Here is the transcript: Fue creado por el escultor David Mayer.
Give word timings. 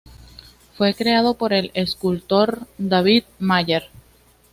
Fue 0.73 0.95
creado 0.95 1.35
por 1.35 1.53
el 1.53 1.69
escultor 1.75 2.65
David 2.79 3.25
Mayer. 3.37 3.83